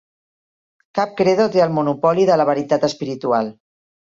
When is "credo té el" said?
1.19-1.75